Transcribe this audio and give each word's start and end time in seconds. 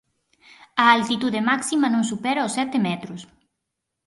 A 0.83 0.85
altitude 0.97 1.45
máxima 1.49 1.87
non 1.93 2.03
supera 2.11 2.47
os 2.47 2.55
sete 2.57 2.77
metros. 2.87 3.21